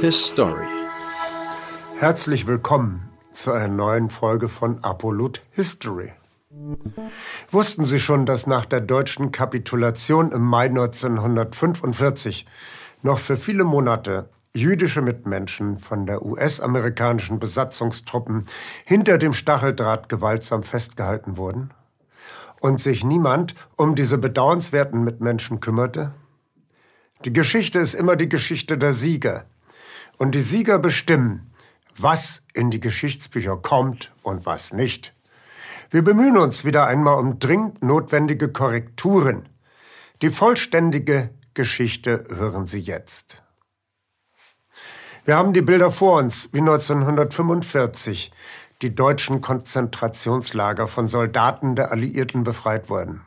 His 0.00 0.22
Story. 0.22 0.66
Herzlich 1.96 2.46
willkommen 2.46 3.08
zu 3.32 3.52
einer 3.52 3.68
neuen 3.68 4.10
Folge 4.10 4.48
von 4.48 4.84
Apollut 4.84 5.40
History. 5.52 6.12
Wussten 7.50 7.86
Sie 7.86 8.00
schon, 8.00 8.26
dass 8.26 8.46
nach 8.46 8.66
der 8.66 8.82
deutschen 8.82 9.32
Kapitulation 9.32 10.30
im 10.32 10.42
Mai 10.42 10.66
1945 10.66 12.44
noch 13.02 13.18
für 13.18 13.38
viele 13.38 13.64
Monate 13.64 14.28
jüdische 14.52 15.00
Mitmenschen 15.00 15.78
von 15.78 16.04
der 16.04 16.22
US-amerikanischen 16.22 17.38
Besatzungstruppen 17.38 18.44
hinter 18.84 19.16
dem 19.16 19.32
Stacheldraht 19.32 20.10
gewaltsam 20.10 20.62
festgehalten 20.62 21.38
wurden? 21.38 21.70
Und 22.60 22.82
sich 22.82 23.04
niemand 23.04 23.54
um 23.76 23.94
diese 23.94 24.18
bedauernswerten 24.18 25.02
Mitmenschen 25.02 25.60
kümmerte? 25.60 26.12
Die 27.26 27.32
Geschichte 27.34 27.78
ist 27.78 27.94
immer 27.94 28.16
die 28.16 28.30
Geschichte 28.30 28.78
der 28.78 28.94
Sieger. 28.94 29.44
Und 30.16 30.34
die 30.34 30.40
Sieger 30.40 30.78
bestimmen, 30.78 31.52
was 31.98 32.44
in 32.54 32.70
die 32.70 32.80
Geschichtsbücher 32.80 33.58
kommt 33.58 34.10
und 34.22 34.46
was 34.46 34.72
nicht. 34.72 35.14
Wir 35.90 36.02
bemühen 36.02 36.38
uns 36.38 36.64
wieder 36.64 36.86
einmal 36.86 37.18
um 37.18 37.38
dringend 37.38 37.82
notwendige 37.82 38.50
Korrekturen. 38.50 39.48
Die 40.22 40.30
vollständige 40.30 41.30
Geschichte 41.52 42.24
hören 42.30 42.66
Sie 42.66 42.80
jetzt. 42.80 43.42
Wir 45.26 45.36
haben 45.36 45.52
die 45.52 45.62
Bilder 45.62 45.90
vor 45.90 46.18
uns, 46.18 46.48
wie 46.52 46.60
1945 46.60 48.32
die 48.80 48.94
deutschen 48.94 49.42
Konzentrationslager 49.42 50.86
von 50.86 51.06
Soldaten 51.06 51.76
der 51.76 51.90
Alliierten 51.90 52.44
befreit 52.44 52.88
wurden. 52.88 53.20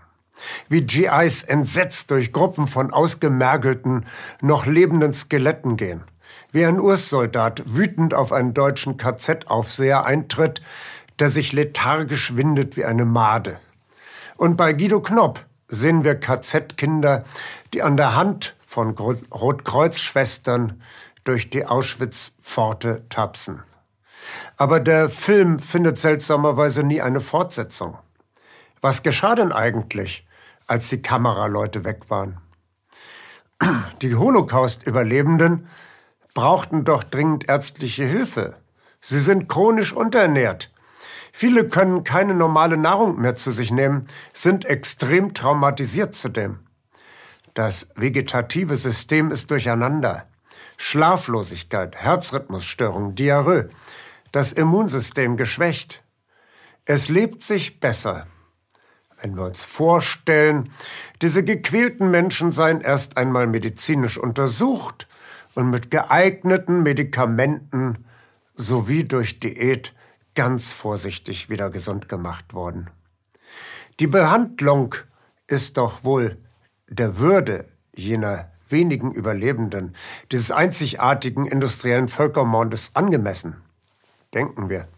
Wie 0.70 0.82
GIs 0.82 1.44
entsetzt 1.44 2.12
durch 2.12 2.32
Gruppen 2.32 2.68
von 2.68 2.92
ausgemergelten, 2.92 4.06
noch 4.42 4.66
lebenden 4.66 5.14
Skeletten 5.14 5.78
gehen. 5.78 6.04
Wie 6.52 6.66
ein 6.66 6.80
US-Soldat 6.80 7.64
wütend 7.66 8.14
auf 8.14 8.32
einen 8.32 8.54
deutschen 8.54 8.98
KZ-Aufseher 8.98 10.06
eintritt, 10.06 10.62
der 11.20 11.30
sich 11.30 11.54
lethargisch 11.54 12.36
windet 12.36 12.78
wie 12.78 12.86
eine 12.86 13.06
Made. 13.06 13.60
Und 14.38 14.58
bei 14.58 14.74
Guido 14.74 15.02
Knopp 15.02 15.46
sehen 15.68 16.04
wir 16.04 16.20
KZ-Kinder, 16.20 17.24
die 17.74 17.82
an 17.82 17.98
der 17.98 18.16
Hand 18.16 18.56
von 18.66 18.92
Rotkreuzschwestern 18.92 20.82
durch 21.24 21.50
die 21.50 21.66
Auschwitz-Pforte 21.66 23.06
tapsen. 23.10 23.64
Aber 24.58 24.80
der 24.80 25.10
Film 25.10 25.60
findet 25.60 25.98
seltsamerweise 25.98 26.84
nie 26.84 27.02
eine 27.02 27.22
Fortsetzung. 27.22 27.98
Was 28.84 29.02
geschah 29.02 29.34
denn 29.34 29.54
eigentlich, 29.54 30.28
als 30.68 30.90
die 30.90 31.02
Kameraleute 31.02 31.86
weg 31.86 32.10
waren? 32.10 32.42
Die 34.02 34.14
Holocaust-Überlebenden 34.14 35.70
brauchten 36.34 36.84
doch 36.84 37.06
dringend 37.06 37.48
ärztliche 37.48 38.04
Hilfe. 38.04 38.58
Sie 39.00 39.22
sind 39.22 39.48
chronisch 39.48 39.94
unterernährt. 39.94 40.70
Viele 41.32 41.70
können 41.70 42.04
keine 42.04 42.36
normale 42.36 42.76
Nahrung 42.76 43.22
mehr 43.22 43.36
zu 43.36 43.52
sich 43.52 43.72
nehmen, 43.72 44.08
sind 44.34 44.66
extrem 44.66 45.34
traumatisiert 45.34 46.14
zudem. 46.14 46.60
Das 47.54 47.88
vegetative 47.96 48.76
System 48.76 49.32
ist 49.32 49.50
durcheinander. 49.50 50.28
Schlaflosigkeit, 50.76 51.96
Herzrhythmusstörung, 51.96 53.16
Diarrhoe, 53.16 53.70
das 54.34 54.52
Immunsystem 54.52 55.38
geschwächt. 55.38 56.04
Es 56.84 57.08
lebt 57.08 57.42
sich 57.44 57.80
besser. 57.80 58.28
Wenn 59.24 59.38
wir 59.38 59.46
uns 59.46 59.64
vorstellen, 59.64 60.70
diese 61.22 61.46
gequälten 61.46 62.12
Menschen 62.12 62.52
seien 62.52 62.82
erst 62.82 63.16
einmal 63.16 63.48
medizinisch 63.48 64.18
untersucht 64.18 65.08
und 65.56 65.70
mit 65.70 65.90
geeigneten 65.90 66.84
Medikamenten 66.84 68.04
sowie 68.54 69.06
durch 69.06 69.40
Diät 69.40 69.96
ganz 70.36 70.74
vorsichtig 70.74 71.50
wieder 71.50 71.70
gesund 71.70 72.10
gemacht 72.10 72.54
worden. 72.54 72.90
Die 74.02 74.08
Behandlung 74.08 74.94
ist 75.48 75.78
doch 75.78 76.04
wohl 76.04 76.38
der 76.90 77.18
Würde 77.18 77.66
jener 77.96 78.52
wenigen 78.68 79.14
Überlebenden 79.14 79.96
dieses 80.34 80.52
einzigartigen 80.52 81.46
industriellen 81.46 82.10
Völkermordes 82.10 82.92
angemessen? 82.94 83.56
Denken 84.34 84.68
wir. 84.68 84.90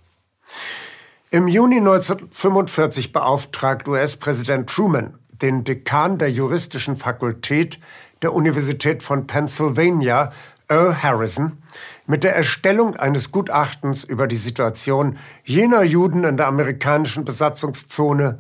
Im 1.32 1.48
Juni 1.48 1.78
1945 1.78 3.12
beauftragt 3.12 3.88
US-Präsident 3.88 4.70
Truman 4.70 5.18
den 5.42 5.64
Dekan 5.64 6.18
der 6.20 6.32
juristischen 6.32 6.96
Fakultät 6.96 7.80
der 8.22 8.34
Universität 8.34 9.02
von 9.02 9.26
Pennsylvania, 9.26 10.32
Earl 10.68 11.02
Harrison, 11.02 11.64
mit 12.06 12.24
der 12.24 12.36
Erstellung 12.36 12.96
eines 12.96 13.32
Gutachtens 13.32 14.04
über 14.04 14.28
die 14.28 14.36
Situation 14.36 15.18
jener 15.44 15.84
Juden 15.84 16.24
in 16.24 16.38
der 16.38 16.48
amerikanischen 16.48 17.26
Besatzungszone, 17.26 18.38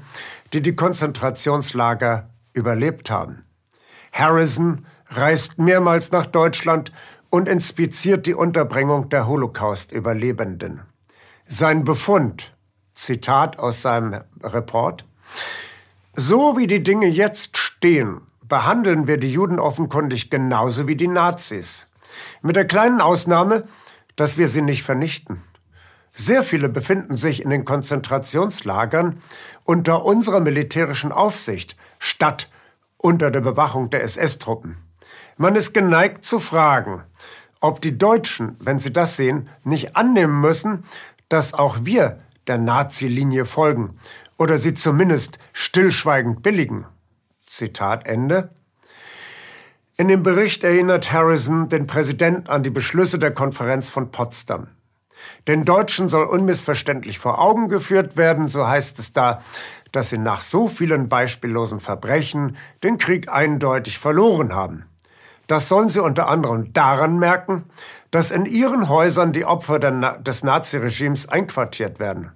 die 0.53 0.62
die 0.62 0.75
Konzentrationslager 0.75 2.29
überlebt 2.53 3.09
haben. 3.09 3.46
Harrison 4.13 4.85
reist 5.09 5.57
mehrmals 5.57 6.12
nach 6.12 6.28
Deutschland 6.28 6.91
und 7.31 7.47
inspiziert 7.47 8.28
die 8.28 8.35
Unterbringung 8.35 9.09
der 9.09 9.28
Holocaust-Überlebenden. 9.28 10.81
Sein 11.46 11.84
Befund, 11.84 12.54
Zitat 12.95 13.59
aus 13.59 13.81
seinem 13.81 14.23
Report, 14.41 15.06
so 16.16 16.57
wie 16.57 16.66
die 16.66 16.81
Dinge 16.81 17.07
jetzt 17.07 17.57
stehen, 17.57 18.22
behandeln 18.41 19.07
wir 19.07 19.17
die 19.17 19.31
Juden 19.31 19.59
offenkundig 19.59 20.29
genauso 20.29 20.88
wie 20.88 20.95
die 20.95 21.07
Nazis. 21.07 21.88
Mit 22.41 22.55
der 22.55 22.66
kleinen 22.66 23.01
Ausnahme, 23.01 23.67
dass 24.16 24.38
wir 24.38 24.47
sie 24.47 24.61
nicht 24.61 24.84
vernichten. 24.84 25.44
Sehr 26.11 26.44
viele 26.44 26.69
befinden 26.69 27.17
sich 27.17 27.41
in 27.41 27.50
den 27.50 27.66
Konzentrationslagern 27.66 29.22
unter 29.66 30.05
unserer 30.05 30.39
militärischen 30.39 31.11
Aufsicht, 31.11 31.75
statt 32.00 32.50
unter 32.97 33.31
der 33.31 33.41
Bewachung 33.41 33.89
der 33.89 34.03
SS-Truppen. 34.03 34.78
Man 35.35 35.55
ist 35.55 35.73
geneigt 35.73 36.23
zu 36.23 36.39
fragen, 36.39 37.03
ob 37.59 37.81
die 37.81 37.97
Deutschen, 37.97 38.55
wenn 38.59 38.79
sie 38.79 38.94
das 38.94 39.17
sehen, 39.17 39.50
nicht 39.66 39.97
annehmen 39.97 40.39
müssen, 40.39 40.85
dass 41.28 41.53
auch 41.53 41.79
wir 41.81 42.22
der 42.47 42.57
Nazi-Linie 42.57 43.45
folgen 43.45 43.97
oder 44.38 44.57
sie 44.57 44.73
zumindest 44.73 45.39
stillschweigend 45.53 46.41
billigen. 46.41 46.85
Zitat 47.41 48.06
Ende. 48.06 48.50
In 49.97 50.09
dem 50.09 50.23
Bericht 50.23 50.63
erinnert 50.63 51.13
Harrison 51.13 51.69
den 51.69 51.88
Präsidenten 51.88 52.50
an 52.50 52.63
die 52.63 52.69
Beschlüsse 52.69 53.17
der 53.17 53.31
Konferenz 53.31 53.89
von 53.89 54.11
Potsdam. 54.11 54.67
Den 55.47 55.63
Deutschen 55.63 56.07
soll 56.07 56.25
unmissverständlich 56.25 57.19
vor 57.19 57.39
Augen 57.39 57.69
geführt 57.69 58.17
werden, 58.17 58.47
so 58.47 58.67
heißt 58.67 59.00
es 59.00 59.13
da, 59.13 59.41
dass 59.91 60.09
sie 60.09 60.17
nach 60.17 60.41
so 60.41 60.67
vielen 60.67 61.07
beispiellosen 61.07 61.79
Verbrechen 61.79 62.57
den 62.84 62.97
Krieg 62.97 63.29
eindeutig 63.29 63.97
verloren 63.97 64.53
haben. 64.53 64.85
Das 65.47 65.69
sollen 65.69 65.89
sie 65.89 66.01
unter 66.01 66.28
anderem 66.28 66.73
daran 66.73 67.17
merken, 67.17 67.66
dass 68.11 68.31
in 68.31 68.45
ihren 68.45 68.89
Häusern 68.89 69.31
die 69.31 69.45
Opfer 69.45 69.79
des 69.79 70.44
Naziregimes 70.44 71.29
einquartiert 71.29 72.00
werden. 72.00 72.31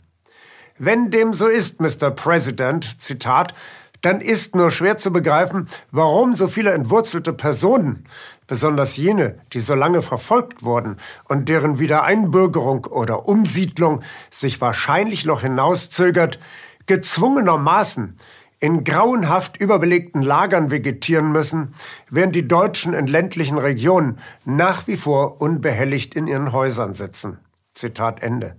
Wenn 0.79 1.12
dem 1.12 1.34
so 1.34 1.47
ist, 1.47 1.81
Mr. 1.81 2.09
President, 2.09 3.01
Zitat, 3.01 3.53
dann 4.01 4.22
ist 4.22 4.56
nur 4.56 4.72
schwer 4.72 4.97
zu 4.97 5.12
begreifen, 5.12 5.67
warum 5.91 6.34
so 6.34 6.47
viele 6.47 6.72
entwurzelte 6.72 7.34
Personen, 7.34 8.06
besonders 8.47 8.95
jene, 8.95 9.41
die 9.51 9.59
so 9.59 9.75
lange 9.75 10.01
verfolgt 10.01 10.63
wurden 10.63 10.95
und 11.25 11.50
deren 11.50 11.79
Wiedereinbürgerung 11.79 12.85
oder 12.85 13.28
Umsiedlung 13.28 14.01
sich 14.29 14.62
wahrscheinlich 14.62 15.25
noch 15.25 15.41
hinauszögert, 15.41 16.39
gezwungenermaßen 16.85 18.18
in 18.62 18.85
grauenhaft 18.85 19.57
überbelegten 19.57 20.22
Lagern 20.22 20.72
vegetieren 20.72 21.34
müssen, 21.34 21.73
während 22.09 22.35
die 22.35 22.47
Deutschen 22.47 22.94
in 22.94 23.07
ländlichen 23.07 23.57
Regionen 23.57 24.19
nach 24.45 24.88
wie 24.88 24.97
vor 24.97 25.42
unbehelligt 25.42 26.15
in 26.15 26.27
ihren 26.27 26.54
Häusern 26.54 26.94
sitzen. 26.94 27.39
Zitat 27.74 28.24
Ende. 28.24 28.56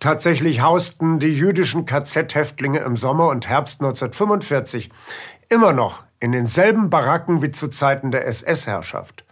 Tatsächlich 0.00 0.60
hausten 0.60 1.18
die 1.18 1.32
jüdischen 1.32 1.86
KZ-Häftlinge 1.86 2.80
im 2.80 2.96
Sommer 2.96 3.28
und 3.28 3.48
Herbst 3.48 3.80
1945 3.80 4.90
immer 5.48 5.72
noch 5.72 6.04
in 6.20 6.32
denselben 6.32 6.90
Baracken 6.90 7.42
wie 7.42 7.50
zu 7.50 7.68
Zeiten 7.68 8.10
der 8.10 8.26
SS-Herrschaft. 8.26 9.24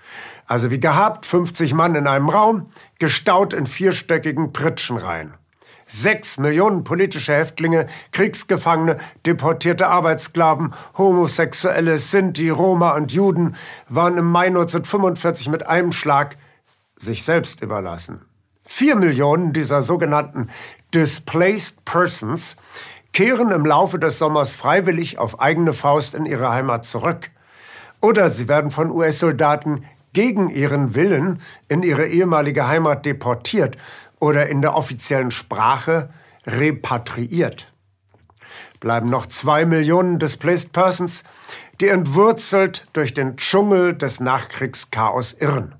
Also 0.47 0.71
wie 0.71 0.81
gehabt, 0.81 1.27
50 1.27 1.75
Mann 1.75 1.95
in 1.95 2.07
einem 2.07 2.29
Raum, 2.29 2.71
gestaut 2.99 3.55
in 3.55 3.67
vierstöckigen 3.67 4.53
Pritschenreihen. 4.53 5.35
Sechs 5.87 6.39
Millionen 6.39 6.85
politische 6.85 7.35
Häftlinge, 7.35 7.87
Kriegsgefangene, 8.13 8.97
deportierte 9.27 9.89
Arbeitssklaven, 9.89 10.75
Homosexuelle, 10.97 11.99
Sinti, 11.99 12.49
Roma 12.49 12.95
und 12.95 13.13
Juden 13.13 13.57
waren 13.89 14.17
im 14.17 14.27
Mai 14.27 14.47
1945 14.47 15.49
mit 15.49 15.67
einem 15.67 15.93
Schlag 15.93 16.37
sich 16.97 17.25
selbst 17.25 17.61
überlassen. 17.63 18.23
Vier 18.65 18.97
Millionen 18.97 19.53
dieser 19.53 19.83
sogenannten 19.83 20.49
Displaced 20.95 21.85
Persons 21.85 22.57
kehren 23.13 23.51
im 23.51 23.67
Laufe 23.67 23.99
des 23.99 24.19
Sommers 24.19 24.55
freiwillig 24.55 25.19
auf 25.19 25.41
eigene 25.41 25.73
Faust 25.73 26.15
in 26.15 26.27
ihre 26.27 26.51
Heimat 26.51 26.85
zurück. 26.85 27.31
Oder 28.01 28.31
sie 28.31 28.49
werden 28.49 28.71
von 28.71 28.91
US-Soldaten 28.91 29.85
gegen 30.13 30.51
ihren 30.51 30.95
Willen 30.95 31.41
in 31.69 31.83
ihre 31.83 32.07
ehemalige 32.07 32.69
Heimat 32.69 33.07
deportiert 33.07 33.77
oder 34.19 34.49
in 34.49 34.63
der 34.63 34.77
offiziellen 34.77 35.31
Sprache 35.31 36.11
repatriiert. 36.47 37.73
Bleiben 38.81 39.11
noch 39.11 39.27
zwei 39.27 39.65
Millionen 39.65 40.19
Displaced 40.19 40.73
Persons, 40.73 41.25
die 41.81 41.89
entwurzelt 41.89 42.87
durch 42.93 43.15
den 43.15 43.37
Dschungel 43.37 43.95
des 43.95 44.21
Nachkriegschaos 44.21 45.35
irren. 45.35 45.75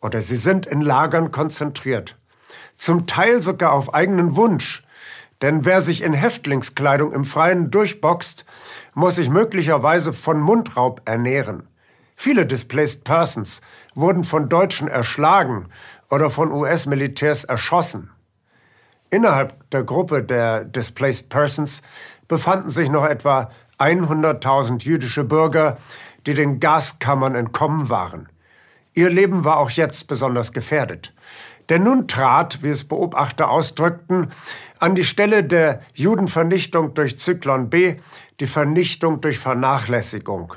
Oder 0.00 0.20
sie 0.22 0.36
sind 0.36 0.66
in 0.66 0.80
Lagern 0.80 1.30
konzentriert, 1.30 2.16
zum 2.76 3.06
Teil 3.06 3.42
sogar 3.42 3.72
auf 3.72 3.92
eigenen 3.92 4.36
Wunsch, 4.36 4.82
denn 5.42 5.64
wer 5.64 5.80
sich 5.80 6.02
in 6.02 6.12
Häftlingskleidung 6.12 7.12
im 7.12 7.24
Freien 7.24 7.70
durchboxt, 7.70 8.44
muss 8.94 9.16
sich 9.16 9.30
möglicherweise 9.30 10.12
von 10.12 10.40
Mundraub 10.40 11.02
ernähren. 11.04 11.68
Viele 12.16 12.44
Displaced 12.44 13.04
Persons 13.04 13.62
wurden 13.94 14.24
von 14.24 14.50
Deutschen 14.50 14.88
erschlagen 14.88 15.68
oder 16.10 16.30
von 16.30 16.52
US-Militärs 16.52 17.44
erschossen. 17.44 18.10
Innerhalb 19.08 19.70
der 19.70 19.84
Gruppe 19.84 20.22
der 20.22 20.64
Displaced 20.64 21.30
Persons 21.30 21.82
befanden 22.28 22.70
sich 22.70 22.90
noch 22.90 23.04
etwa 23.04 23.50
100.000 23.78 24.84
jüdische 24.84 25.24
Bürger, 25.24 25.78
die 26.26 26.34
den 26.34 26.60
Gaskammern 26.60 27.34
entkommen 27.34 27.88
waren. 27.88 28.28
Ihr 29.00 29.08
Leben 29.08 29.44
war 29.44 29.56
auch 29.56 29.70
jetzt 29.70 30.08
besonders 30.08 30.52
gefährdet. 30.52 31.14
Denn 31.70 31.84
nun 31.84 32.06
trat, 32.06 32.62
wie 32.62 32.68
es 32.68 32.84
Beobachter 32.84 33.48
ausdrückten, 33.48 34.28
an 34.78 34.94
die 34.94 35.04
Stelle 35.04 35.42
der 35.42 35.80
Judenvernichtung 35.94 36.92
durch 36.92 37.18
Zyklon 37.18 37.70
B 37.70 37.96
die 38.40 38.46
Vernichtung 38.46 39.22
durch 39.22 39.38
Vernachlässigung. 39.38 40.52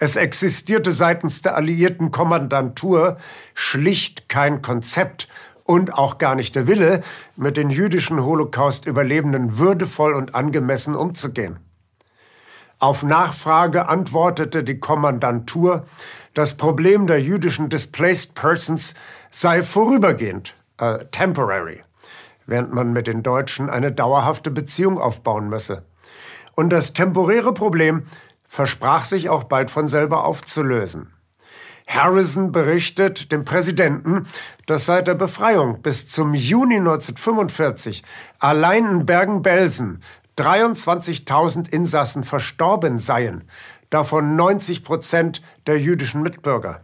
Es 0.00 0.16
existierte 0.16 0.90
seitens 0.90 1.40
der 1.42 1.54
alliierten 1.54 2.10
Kommandantur 2.10 3.16
schlicht 3.54 4.28
kein 4.28 4.60
Konzept 4.60 5.28
und 5.62 5.94
auch 5.94 6.18
gar 6.18 6.34
nicht 6.34 6.56
der 6.56 6.66
Wille, 6.66 7.04
mit 7.36 7.56
den 7.56 7.70
jüdischen 7.70 8.24
Holocaust-Überlebenden 8.24 9.58
würdevoll 9.58 10.14
und 10.14 10.34
angemessen 10.34 10.96
umzugehen. 10.96 11.60
Auf 12.80 13.02
Nachfrage 13.02 13.88
antwortete 13.88 14.62
die 14.62 14.78
Kommandantur, 14.78 15.86
das 16.38 16.54
Problem 16.54 17.08
der 17.08 17.20
jüdischen 17.20 17.68
Displaced 17.68 18.36
Persons 18.36 18.94
sei 19.28 19.60
vorübergehend, 19.60 20.54
äh, 20.78 21.04
temporary, 21.06 21.82
während 22.46 22.72
man 22.72 22.92
mit 22.92 23.08
den 23.08 23.24
Deutschen 23.24 23.68
eine 23.68 23.90
dauerhafte 23.90 24.52
Beziehung 24.52 25.00
aufbauen 25.00 25.48
müsse. 25.48 25.82
Und 26.54 26.70
das 26.70 26.92
temporäre 26.92 27.52
Problem 27.54 28.04
versprach 28.44 29.04
sich 29.04 29.28
auch 29.28 29.42
bald 29.42 29.68
von 29.72 29.88
selber 29.88 30.24
aufzulösen. 30.24 31.12
Harrison 31.88 32.52
berichtet 32.52 33.32
dem 33.32 33.44
Präsidenten, 33.44 34.28
dass 34.66 34.86
seit 34.86 35.08
der 35.08 35.14
Befreiung 35.14 35.82
bis 35.82 36.06
zum 36.06 36.34
Juni 36.34 36.76
1945 36.76 38.04
allein 38.38 38.86
in 38.86 39.06
Bergen-Belsen 39.06 40.02
23.000 40.38 41.68
Insassen 41.68 42.22
verstorben 42.22 43.00
seien, 43.00 43.42
davon 43.90 44.36
90 44.36 44.84
Prozent 44.84 45.42
der 45.66 45.78
jüdischen 45.78 46.22
Mitbürger. 46.22 46.80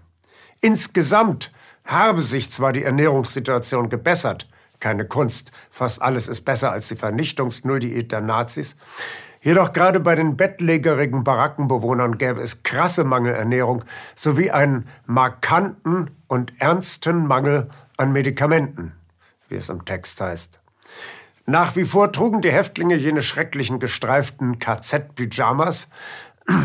Insgesamt 0.60 1.52
habe 1.84 2.22
sich 2.22 2.50
zwar 2.50 2.72
die 2.72 2.84
Ernährungssituation 2.84 3.88
gebessert, 3.88 4.48
keine 4.80 5.06
Kunst, 5.06 5.52
fast 5.70 6.02
alles 6.02 6.28
ist 6.28 6.42
besser 6.42 6.72
als 6.72 6.88
die 6.88 6.96
Vernichtungsnulldiät 6.96 8.12
der 8.12 8.20
Nazis, 8.20 8.76
Jedoch 9.44 9.74
gerade 9.74 10.00
bei 10.00 10.14
den 10.14 10.38
bettlägerigen 10.38 11.22
Barackenbewohnern 11.22 12.16
gäbe 12.16 12.40
es 12.40 12.62
krasse 12.62 13.04
Mangelernährung 13.04 13.84
sowie 14.14 14.50
einen 14.50 14.88
markanten 15.04 16.10
und 16.28 16.54
ernsten 16.60 17.26
Mangel 17.26 17.68
an 17.98 18.14
Medikamenten, 18.14 18.94
wie 19.50 19.56
es 19.56 19.68
im 19.68 19.84
Text 19.84 20.22
heißt. 20.22 20.60
Nach 21.44 21.76
wie 21.76 21.84
vor 21.84 22.10
trugen 22.10 22.40
die 22.40 22.52
Häftlinge 22.52 22.94
jene 22.94 23.20
schrecklichen 23.20 23.80
gestreiften 23.80 24.58
KZ-Pyjamas 24.58 25.90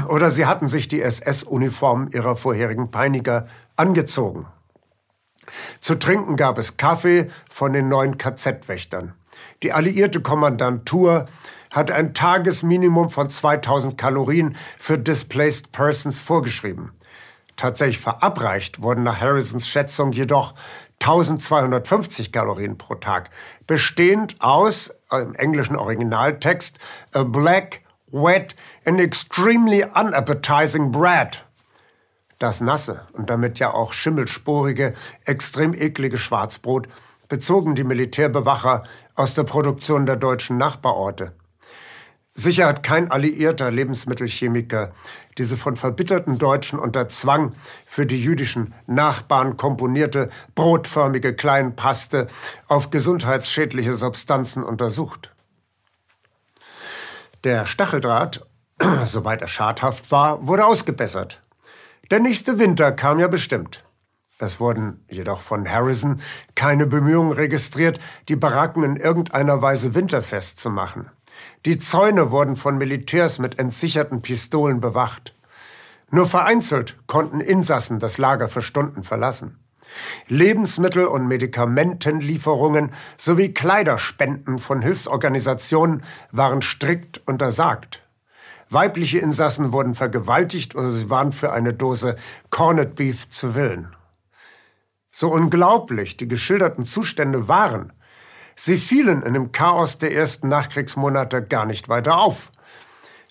oder 0.08 0.32
sie 0.32 0.46
hatten 0.46 0.68
sich 0.68 0.88
die 0.88 1.02
SS-Uniformen 1.02 2.12
ihrer 2.12 2.36
vorherigen 2.36 2.92
Peiniger 2.92 3.46
angezogen. 3.76 4.48
Zu 5.80 5.96
trinken 5.96 6.36
gab 6.36 6.58
es 6.58 6.78
Kaffee 6.78 7.28
von 7.50 7.74
den 7.74 7.88
neuen 7.88 8.18
KZ-Wächtern. 8.18 9.14
Die 9.64 9.74
alliierte 9.74 10.22
Kommandantur 10.22 11.26
hat 11.72 11.92
ein 11.92 12.14
Tagesminimum 12.14 13.10
von 13.10 13.30
2000 13.30 13.98
Kalorien 13.98 14.56
für 14.78 14.98
Displaced 14.98 15.72
Persons 15.72 16.20
vorgeschrieben. 16.20 16.92
Tatsächlich 17.56 18.00
verabreicht 18.00 18.82
wurden 18.82 19.04
nach 19.04 19.20
Harrisons 19.20 19.68
Schätzung 19.68 20.14
jedoch 20.14 20.56
1250 21.02 22.32
Kalorien 22.32 22.78
pro 22.78 22.96
Tag, 22.96 23.30
bestehend 23.68 24.38
aus, 24.40 24.94
äh, 25.12 25.22
im 25.22 25.36
englischen 25.36 25.76
Originaltext, 25.76 26.80
a 27.14 27.24
black, 27.24 27.82
wet 28.12 28.56
and 28.86 29.00
extremely 29.00 29.84
unappetizing 29.84 30.92
bread. 30.92 31.44
Das 32.40 32.62
nasse 32.62 33.08
und 33.14 33.30
damit 33.30 33.60
ja 33.60 33.74
auch 33.74 33.94
schimmelsporige, 33.94 34.94
extrem 35.26 35.74
eklige 35.74 36.18
Schwarzbrot 36.18 36.88
bezogen 37.28 37.76
die 37.76 37.84
Militärbewacher 37.84 38.84
aus 39.16 39.34
der 39.34 39.44
Produktion 39.44 40.06
der 40.06 40.16
deutschen 40.16 40.58
Nachbarorte. 40.58 41.34
Sicher 42.34 42.68
hat 42.68 42.84
kein 42.84 43.12
alliierter 43.12 43.70
Lebensmittelchemiker 43.70 44.94
diese 45.38 45.58
von 45.58 45.76
verbitterten 45.76 46.38
Deutschen 46.38 46.80
unter 46.80 47.10
Zwang 47.10 47.52
für 47.86 48.06
die 48.06 48.22
jüdischen 48.22 48.74
Nachbarn 48.88 49.58
komponierte 49.58 50.30
brotförmige 50.56 51.34
Kleinpaste 51.34 52.28
auf 52.68 52.92
gesundheitsschädliche 52.92 53.96
Substanzen 53.96 54.64
untersucht. 54.64 55.32
Der 57.46 57.66
Stacheldraht, 57.66 58.46
soweit 59.06 59.42
er 59.42 59.48
schadhaft 59.48 60.12
war, 60.12 60.46
wurde 60.46 60.66
ausgebessert. 60.66 61.42
Der 62.12 62.20
nächste 62.20 62.60
Winter 62.60 62.92
kam 62.92 63.18
ja 63.18 63.30
bestimmt. 63.30 63.86
Es 64.40 64.60
wurden 64.60 65.06
jedoch 65.10 65.40
von 65.40 65.70
Harrison 65.70 66.22
keine 66.56 66.86
Bemühungen 66.86 67.32
registriert, 67.32 68.00
die 68.28 68.36
Baracken 68.36 68.84
in 68.84 68.98
irgendeiner 68.98 69.62
Weise 69.62 69.96
winterfest 69.96 70.60
zu 70.60 70.70
machen. 70.70 71.10
Die 71.66 71.78
Zäune 71.78 72.32
wurden 72.32 72.58
von 72.58 72.78
Militärs 72.78 73.40
mit 73.40 73.58
entsicherten 73.58 74.22
Pistolen 74.22 74.82
bewacht. 74.82 75.34
Nur 76.12 76.28
vereinzelt 76.28 76.98
konnten 77.08 77.40
Insassen 77.40 78.00
das 78.00 78.18
Lager 78.18 78.50
für 78.50 78.62
Stunden 78.62 79.04
verlassen. 79.04 79.60
Lebensmittel- 80.28 81.06
und 81.06 81.28
Medikamentenlieferungen 81.28 82.92
sowie 83.18 83.54
Kleiderspenden 83.54 84.60
von 84.60 84.82
Hilfsorganisationen 84.82 86.04
waren 86.32 86.62
strikt 86.62 87.22
untersagt. 87.26 88.04
Weibliche 88.70 89.20
Insassen 89.20 89.72
wurden 89.72 89.96
vergewaltigt 89.96 90.76
oder 90.76 90.90
sie 90.90 91.10
waren 91.10 91.32
für 91.32 91.52
eine 91.52 91.74
Dose 91.74 92.16
Corned 92.50 92.96
Beef 92.96 93.30
zu 93.30 93.56
Willen. 93.56 93.96
So 95.12 95.32
unglaublich 95.32 96.18
die 96.18 96.28
geschilderten 96.28 96.86
Zustände 96.86 97.48
waren, 97.48 97.94
Sie 98.62 98.78
fielen 98.78 99.24
in 99.24 99.36
dem 99.36 99.54
Chaos 99.54 100.00
der 100.00 100.14
ersten 100.14 100.50
Nachkriegsmonate 100.50 101.44
gar 101.44 101.66
nicht 101.66 101.88
weiter 101.88 102.18
auf. 102.18 102.52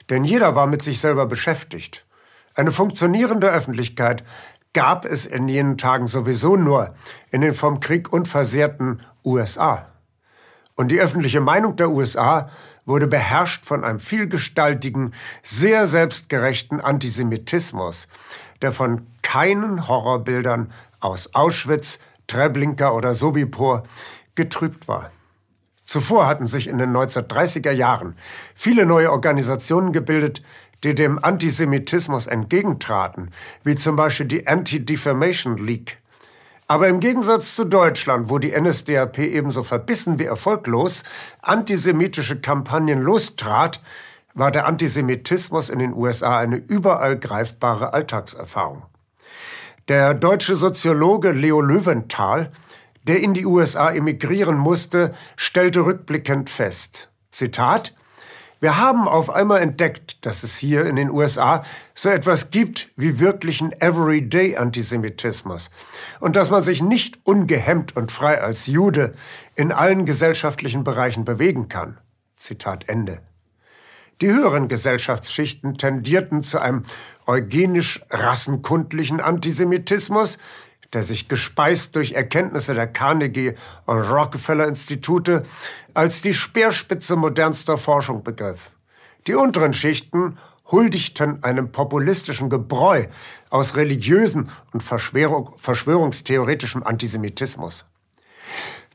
Denn 0.09 0.25
jeder 0.25 0.55
war 0.55 0.67
mit 0.67 0.81
sich 0.81 1.03
selber 1.03 1.27
beschäftigt. 1.27 2.07
Eine 2.55 2.73
funktionierende 2.73 3.51
Öffentlichkeit 3.51 4.25
gab 4.73 5.05
es 5.05 5.27
in 5.27 5.49
jenen 5.49 5.79
Tagen 5.79 6.07
sowieso 6.07 6.57
nur 6.57 6.95
in 7.31 7.41
den 7.41 7.55
vom 7.55 7.81
Krieg 7.81 8.13
unversehrten 8.13 9.01
USA. 9.25 9.87
Und 10.75 10.93
die 10.93 11.01
öffentliche 11.01 11.41
Meinung 11.41 11.77
der 11.77 11.91
USA 11.91 12.49
wurde 12.85 13.07
beherrscht 13.07 13.67
von 13.67 13.85
einem 13.85 13.99
vielgestaltigen, 13.99 15.13
sehr 15.43 15.87
selbstgerechten 15.87 16.81
Antisemitismus, 16.81 18.09
der 18.63 18.73
von 18.73 19.07
keinen 19.23 19.89
Horrorbildern 19.89 20.73
aus 21.01 21.35
Auschwitz, 21.35 21.99
Treblinka 22.29 22.91
oder 22.93 23.15
Sobibor 23.15 23.83
getrübt 24.35 24.89
war. 24.89 25.11
Zuvor 25.83 26.27
hatten 26.27 26.47
sich 26.47 26.69
in 26.69 26.79
den 26.79 26.95
1930er 26.95 27.71
Jahren 27.71 28.15
viele 28.55 28.85
neue 28.85 29.11
Organisationen 29.11 29.93
gebildet, 29.93 30.43
die 30.85 30.95
dem 30.95 31.23
Antisemitismus 31.23 32.27
entgegentraten, 32.27 33.31
wie 33.65 33.75
zum 33.75 33.97
Beispiel 33.97 34.27
die 34.27 34.47
Anti-Defamation 34.47 35.57
League. 35.59 35.99
Aber 36.67 36.89
im 36.89 37.01
Gegensatz 37.01 37.55
zu 37.55 37.65
Deutschland, 37.65 38.29
wo 38.29 38.39
die 38.39 38.53
NSDAP 38.59 39.19
ebenso 39.19 39.63
verbissen 39.63 40.19
wie 40.19 40.25
erfolglos 40.25 41.03
antisemitische 41.41 42.41
Kampagnen 42.41 43.01
lostrat, 43.01 43.81
war 44.35 44.53
der 44.53 44.67
Antisemitismus 44.67 45.71
in 45.71 45.79
den 45.79 45.95
USA 45.95 46.39
eine 46.39 46.57
überall 46.57 47.19
greifbare 47.19 47.93
Alltagserfahrung. 47.93 48.85
Der 49.89 50.13
deutsche 50.15 50.57
Soziologe 50.57 51.33
Leo 51.33 51.61
Löwenthal 51.61 52.51
der 53.09 53.21
in 53.21 53.33
die 53.33 53.47
USA 53.47 53.91
emigrieren 53.91 54.59
musste, 54.59 55.15
stellte 55.35 55.81
rückblickend 55.81 56.51
fest, 56.51 57.11
Zitat, 57.31 57.95
Wir 58.61 58.77
haben 58.77 59.07
auf 59.07 59.31
einmal 59.31 59.63
entdeckt, 59.63 60.27
dass 60.27 60.43
es 60.43 60.59
hier 60.59 60.85
in 60.87 60.97
den 60.97 61.11
USA 61.11 61.65
so 61.95 62.09
etwas 62.09 62.51
gibt 62.51 62.89
wie 62.97 63.21
wirklichen 63.21 63.71
Everyday-Antisemitismus 63.73 65.71
und 66.19 66.35
dass 66.35 66.51
man 66.51 66.65
sich 66.65 66.83
nicht 66.83 67.19
ungehemmt 67.23 67.97
und 67.97 68.11
frei 68.11 68.41
als 68.41 68.67
Jude 68.67 69.15
in 69.55 69.71
allen 69.71 70.07
gesellschaftlichen 70.07 70.83
Bereichen 70.83 71.25
bewegen 71.25 71.69
kann. 71.69 71.99
Zitat 72.37 72.89
Ende. 72.89 73.21
Die 74.21 74.29
höheren 74.29 74.67
Gesellschaftsschichten 74.67 75.79
tendierten 75.79 76.43
zu 76.43 76.59
einem 76.59 76.83
eugenisch-rassenkundlichen 77.27 79.21
Antisemitismus, 79.21 80.39
der 80.93 81.03
sich 81.03 81.29
gespeist 81.29 81.97
durch 81.97 82.13
Erkenntnisse 82.13 82.75
der 82.75 82.87
Carnegie 82.87 83.53
und 83.87 83.99
Rockefeller 83.99 84.67
Institute 84.67 85.43
als 85.95 86.23
die 86.23 86.35
Speerspitze 86.35 87.17
modernster 87.17 87.77
Forschung 87.79 88.23
begriff. 88.23 88.71
Die 89.27 89.35
unteren 89.35 89.73
Schichten 89.73 90.39
huldigten 90.71 91.43
einem 91.43 91.73
populistischen 91.73 92.51
Gebräu 92.51 93.07
aus 93.51 93.77
religiösen 93.77 94.51
und 94.73 94.83
Verschwörung, 94.83 95.51
verschwörungstheoretischem 95.59 96.83
Antisemitismus. 96.83 97.85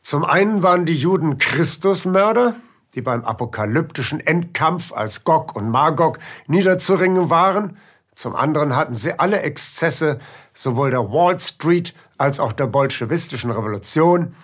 Zum 0.01 0.23
einen 0.23 0.63
waren 0.63 0.85
die 0.85 0.95
Juden 0.95 1.37
Christusmörder, 1.37 2.55
die 2.95 3.01
beim 3.01 3.23
apokalyptischen 3.23 4.19
Endkampf 4.19 4.93
als 4.93 5.23
Gog 5.23 5.55
und 5.55 5.69
Magog 5.69 6.19
niederzuringen 6.47 7.29
waren, 7.29 7.77
zum 8.15 8.35
anderen 8.35 8.75
hatten 8.75 8.93
sie 8.93 9.19
alle 9.19 9.41
Exzesse 9.41 10.19
sowohl 10.53 10.91
der 10.91 11.11
Wall 11.11 11.39
Street 11.39 11.93
als 12.17 12.39
auch 12.39 12.53
der 12.53 12.67
bolschewistischen 12.67 13.51
Revolution 13.51 14.35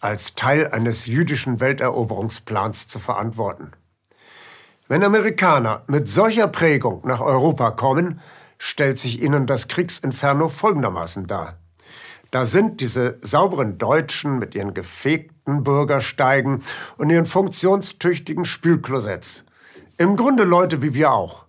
als 0.00 0.34
Teil 0.34 0.68
eines 0.68 1.06
jüdischen 1.06 1.58
Welteroberungsplans 1.60 2.86
zu 2.86 2.98
verantworten. 2.98 3.72
Wenn 4.88 5.02
Amerikaner 5.02 5.82
mit 5.88 6.06
solcher 6.06 6.46
Prägung 6.46 7.02
nach 7.04 7.20
Europa 7.20 7.72
kommen, 7.72 8.20
stellt 8.58 8.98
sich 8.98 9.20
ihnen 9.20 9.46
das 9.46 9.68
Kriegsinferno 9.68 10.48
folgendermaßen 10.48 11.26
dar. 11.26 11.58
Da 12.30 12.44
sind 12.44 12.80
diese 12.80 13.18
sauberen 13.20 13.78
Deutschen 13.78 14.38
mit 14.38 14.54
ihren 14.54 14.74
gefegten 14.74 15.64
Bürgersteigen 15.64 16.62
und 16.98 17.10
ihren 17.10 17.26
funktionstüchtigen 17.26 18.44
Spülklosetts. 18.44 19.44
Im 19.98 20.16
Grunde 20.16 20.44
Leute 20.44 20.82
wie 20.82 20.94
wir 20.94 21.12
auch. 21.12 21.45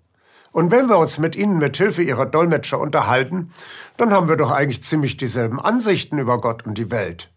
Und 0.52 0.72
wenn 0.72 0.88
wir 0.88 0.98
uns 0.98 1.18
mit 1.18 1.36
ihnen 1.36 1.58
mit 1.58 1.78
Hilfe 1.78 2.04
ihrer 2.04 2.26
Dolmetscher 2.26 2.80
unterhalten, 2.80 3.52
dann 3.98 4.12
haben 4.12 4.30
wir 4.30 4.38
doch 4.38 4.52
eigentlich 4.52 4.84
ziemlich 4.84 5.18
dieselben 5.18 5.60
Ansichten 5.60 6.18
über 6.18 6.40
Gott 6.40 6.66
und 6.66 6.78
die 6.78 6.92
Welt. 6.92 7.30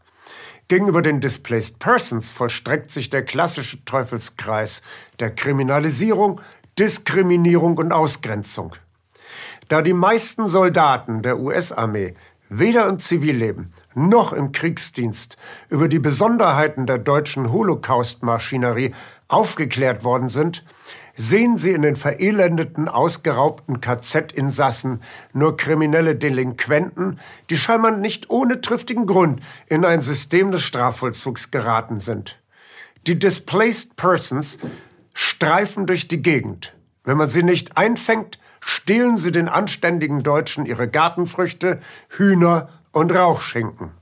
Gegenüber 0.68 1.02
den 1.02 1.20
Displaced 1.20 1.80
Persons 1.80 2.30
vollstreckt 2.30 2.90
sich 2.90 3.10
der 3.10 3.24
klassische 3.24 3.84
Teufelskreis 3.84 4.82
der 5.18 5.34
Kriminalisierung, 5.34 6.40
Diskriminierung 6.78 7.76
und 7.76 7.92
Ausgrenzung. 7.92 8.76
Da 9.68 9.82
die 9.82 9.92
meisten 9.92 10.46
Soldaten 10.46 11.22
der 11.22 11.40
US-Armee 11.40 12.14
weder 12.48 12.88
im 12.88 12.98
Zivilleben 12.98 13.72
noch 13.94 14.32
im 14.32 14.52
Kriegsdienst 14.52 15.36
über 15.70 15.88
die 15.88 15.98
Besonderheiten 15.98 16.86
der 16.86 16.98
deutschen 16.98 17.50
Holocaust-Maschinerie 17.52 18.92
aufgeklärt 19.28 20.04
worden 20.04 20.28
sind, 20.28 20.64
sehen 21.14 21.56
sie 21.56 21.72
in 21.72 21.82
den 21.82 21.96
verelendeten, 21.96 22.88
ausgeraubten 22.88 23.80
KZ-Insassen 23.80 25.00
nur 25.32 25.56
kriminelle 25.56 26.16
Delinquenten, 26.16 27.18
die 27.50 27.56
scheinbar 27.56 27.92
nicht 27.92 28.30
ohne 28.30 28.60
triftigen 28.60 29.06
Grund 29.06 29.40
in 29.66 29.84
ein 29.84 30.00
System 30.00 30.52
des 30.52 30.62
Strafvollzugs 30.62 31.50
geraten 31.50 32.00
sind. 32.00 32.38
Die 33.06 33.18
Displaced 33.18 33.96
Persons 33.96 34.58
streifen 35.14 35.86
durch 35.86 36.08
die 36.08 36.22
Gegend. 36.22 36.74
Wenn 37.04 37.16
man 37.16 37.28
sie 37.28 37.42
nicht 37.42 37.76
einfängt, 37.76 38.38
stehlen 38.60 39.16
sie 39.16 39.32
den 39.32 39.48
anständigen 39.48 40.22
Deutschen 40.22 40.66
ihre 40.66 40.88
Gartenfrüchte, 40.88 41.80
Hühner 42.10 42.68
und 42.92 43.10
Rauchschinken. 43.14 43.92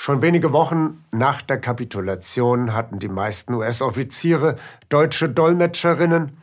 Schon 0.00 0.22
wenige 0.22 0.52
Wochen 0.52 1.04
nach 1.10 1.42
der 1.42 1.60
Kapitulation 1.60 2.72
hatten 2.72 3.00
die 3.00 3.08
meisten 3.08 3.52
US-Offiziere 3.54 4.54
deutsche 4.88 5.28
Dolmetscherinnen, 5.28 6.38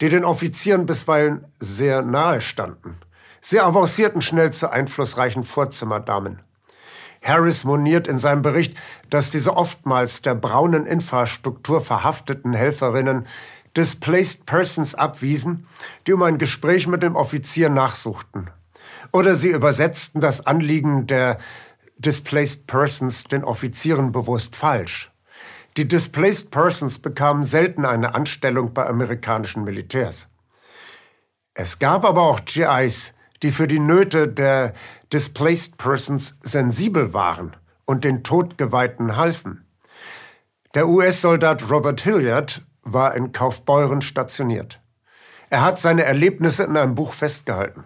die 0.00 0.10
den 0.10 0.24
Offizieren 0.24 0.86
bisweilen 0.86 1.44
sehr 1.58 2.02
nahe 2.02 2.40
standen. 2.40 2.98
Sie 3.40 3.58
avancierten 3.58 4.22
schnell 4.22 4.52
zu 4.52 4.70
einflussreichen 4.70 5.42
Vorzimmerdamen. 5.42 6.40
Harris 7.20 7.64
moniert 7.64 8.06
in 8.06 8.16
seinem 8.16 8.42
Bericht, 8.42 8.76
dass 9.10 9.30
diese 9.30 9.56
oftmals 9.56 10.22
der 10.22 10.36
braunen 10.36 10.86
Infrastruktur 10.86 11.82
verhafteten 11.82 12.52
Helferinnen 12.52 13.26
Displaced 13.76 14.46
Persons 14.46 14.94
abwiesen, 14.94 15.66
die 16.06 16.12
um 16.12 16.22
ein 16.22 16.38
Gespräch 16.38 16.86
mit 16.86 17.02
dem 17.02 17.16
Offizier 17.16 17.70
nachsuchten. 17.70 18.50
Oder 19.12 19.34
sie 19.34 19.48
übersetzten 19.48 20.20
das 20.20 20.46
Anliegen 20.46 21.08
der 21.08 21.38
Displaced 22.00 22.66
Persons 22.66 23.24
den 23.24 23.44
Offizieren 23.44 24.10
bewusst 24.10 24.56
falsch. 24.56 25.10
Die 25.76 25.86
Displaced 25.86 26.50
Persons 26.50 26.98
bekamen 26.98 27.44
selten 27.44 27.84
eine 27.84 28.14
Anstellung 28.14 28.72
bei 28.72 28.86
amerikanischen 28.86 29.64
Militärs. 29.64 30.28
Es 31.52 31.78
gab 31.78 32.06
aber 32.06 32.22
auch 32.22 32.40
GIs, 32.46 33.12
die 33.42 33.52
für 33.52 33.66
die 33.66 33.80
Nöte 33.80 34.28
der 34.28 34.72
Displaced 35.12 35.76
Persons 35.76 36.38
sensibel 36.42 37.12
waren 37.12 37.54
und 37.84 38.04
den 38.04 38.24
Todgeweihten 38.24 39.18
halfen. 39.18 39.66
Der 40.74 40.88
US-Soldat 40.88 41.68
Robert 41.68 42.00
Hilliard 42.00 42.62
war 42.82 43.14
in 43.14 43.32
Kaufbeuren 43.32 44.00
stationiert. 44.00 44.80
Er 45.50 45.60
hat 45.60 45.78
seine 45.78 46.04
Erlebnisse 46.04 46.64
in 46.64 46.78
einem 46.78 46.94
Buch 46.94 47.12
festgehalten. 47.12 47.84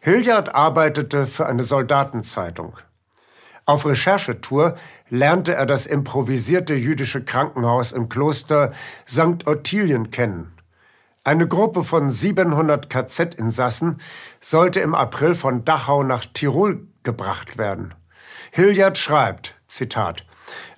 Hilliard 0.00 0.54
arbeitete 0.54 1.26
für 1.26 1.44
eine 1.44 1.62
Soldatenzeitung. 1.62 2.78
Auf 3.68 3.84
Recherchetour 3.84 4.76
lernte 5.10 5.54
er 5.54 5.66
das 5.66 5.84
improvisierte 5.84 6.72
jüdische 6.72 7.22
Krankenhaus 7.22 7.92
im 7.92 8.08
Kloster 8.08 8.72
St. 9.06 9.46
Ottilien 9.46 10.10
kennen. 10.10 10.54
Eine 11.22 11.46
Gruppe 11.46 11.84
von 11.84 12.10
700 12.10 12.88
KZ-Insassen 12.88 13.98
sollte 14.40 14.80
im 14.80 14.94
April 14.94 15.34
von 15.34 15.66
Dachau 15.66 16.02
nach 16.02 16.24
Tirol 16.24 16.86
gebracht 17.02 17.58
werden. 17.58 17.92
Hilliard 18.52 18.96
schreibt, 18.96 19.54
Zitat, 19.66 20.24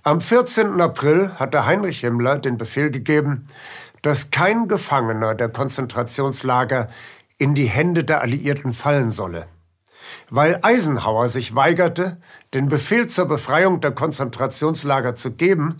am 0.02 0.20
14. 0.20 0.80
April 0.80 1.30
hatte 1.36 1.66
Heinrich 1.66 2.00
Himmler 2.00 2.40
den 2.40 2.58
Befehl 2.58 2.90
gegeben, 2.90 3.46
dass 4.02 4.32
kein 4.32 4.66
Gefangener 4.66 5.36
der 5.36 5.48
Konzentrationslager 5.48 6.88
in 7.38 7.54
die 7.54 7.66
Hände 7.66 8.02
der 8.02 8.20
Alliierten 8.20 8.72
fallen 8.72 9.10
solle. 9.10 9.46
Weil 10.30 10.60
Eisenhower 10.62 11.28
sich 11.28 11.54
weigerte, 11.56 12.20
den 12.54 12.68
Befehl 12.68 13.08
zur 13.08 13.26
Befreiung 13.26 13.80
der 13.80 13.90
Konzentrationslager 13.90 15.14
zu 15.14 15.32
geben, 15.32 15.76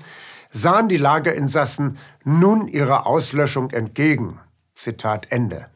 sahen 0.51 0.89
die 0.89 0.97
Lagerinsassen 0.97 1.99
nun 2.25 2.67
ihrer 2.67 3.07
Auslöschung 3.07 3.71
entgegen. 3.71 4.41
Zitat 4.75 5.29
Ende. 5.31 5.67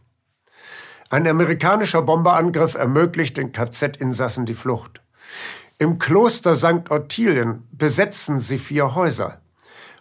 Ein 1.09 1.29
amerikanischer 1.29 2.03
Bomberangriff 2.03 2.75
ermöglicht 2.75 3.37
den 3.37 3.53
KZ-Insassen 3.53 4.47
die 4.47 4.55
Flucht. 4.55 5.01
Im 5.79 5.99
Kloster 5.99 6.57
St. 6.57 6.91
Ottilien 6.91 7.69
besetzen 7.71 8.41
sie 8.41 8.59
vier 8.59 8.97
Häuser. 8.97 9.41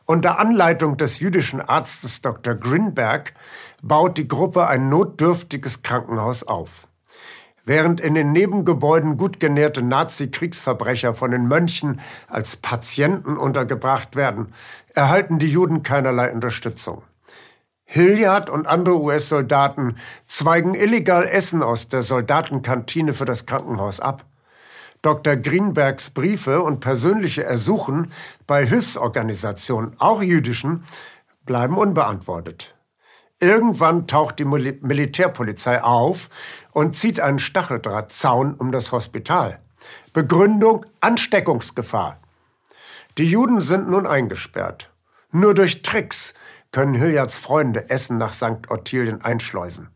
Unter 0.06 0.40
Anleitung 0.40 0.98
des 0.98 1.20
jüdischen 1.20 1.62
Arztes 1.62 2.22
Dr. 2.22 2.56
Grinberg 2.56 3.34
baut 3.82 4.18
die 4.18 4.28
Gruppe 4.28 4.68
ein 4.68 4.90
notdürftiges 4.90 5.84
Krankenhaus 5.84 6.44
auf. 6.44 6.88
Während 7.66 8.02
in 8.02 8.14
den 8.14 8.34
Nebengebäuden 8.34 9.16
gut 9.16 9.40
genährte 9.40 9.82
Nazi-Kriegsverbrecher 9.82 11.16
von 11.16 11.32
den 11.32 11.48
Mönchen 11.48 12.02
als 12.28 12.58
Patienten 12.58 13.38
untergebracht 13.38 14.18
werden, 14.18 14.54
erhalten 14.94 15.40
die 15.40 15.48
Juden 15.48 15.82
keinerlei 15.82 16.32
Unterstützung. 16.34 17.04
Hilliard 17.86 18.50
und 18.50 18.68
andere 18.68 19.00
US-Soldaten 19.00 19.98
zweigen 20.28 20.74
illegal 20.74 21.26
Essen 21.26 21.64
aus 21.64 21.88
der 21.88 22.02
Soldatenkantine 22.02 23.14
für 23.14 23.26
das 23.26 23.46
Krankenhaus 23.46 24.00
ab. 24.00 24.26
Dr. 25.02 25.36
Greenbergs 25.36 26.10
Briefe 26.10 26.62
und 26.62 26.80
persönliche 26.80 27.44
Ersuchen 27.44 28.12
bei 28.48 28.66
Hilfsorganisationen, 28.66 29.96
auch 30.00 30.22
jüdischen, 30.22 30.86
bleiben 31.46 31.78
unbeantwortet. 31.78 32.73
Irgendwann 33.44 34.08
taucht 34.08 34.40
die 34.40 34.46
Militärpolizei 34.46 35.84
auf 35.84 36.30
und 36.72 36.96
zieht 36.96 37.20
einen 37.20 37.40
Stacheldrahtzaun 37.40 38.54
um 38.54 38.72
das 38.72 38.94
Hospital. 38.94 39.60
Begründung 40.14 40.86
Ansteckungsgefahr. 41.02 42.22
Die 43.18 43.30
Juden 43.30 43.60
sind 43.60 43.90
nun 43.90 44.08
eingesperrt. 44.08 44.92
Nur 45.34 45.54
durch 45.56 45.82
Tricks 45.82 46.34
können 46.72 46.94
Hilliards 46.94 47.38
Freunde 47.38 47.90
Essen 47.90 48.18
nach 48.18 48.32
St. 48.32 48.70
Ottilien 48.70 49.22
einschleusen. 49.22 49.90